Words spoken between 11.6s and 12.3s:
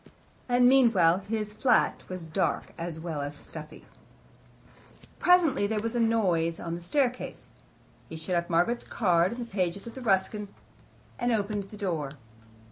the door.